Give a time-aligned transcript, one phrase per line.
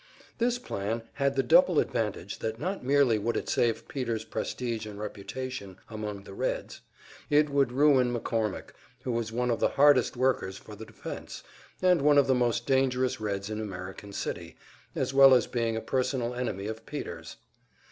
[0.39, 4.97] This plan had the double advantage that not merely would it save Peter's prestige and
[4.97, 6.81] reputation, among the Reds,
[7.29, 8.69] it would ruin McCormick,
[9.03, 11.43] who was one of the hardest workers for the defense,
[11.83, 14.55] and one of the most dangerous Reds in American City,
[14.95, 17.35] as well as being a personal enemy of Peter's.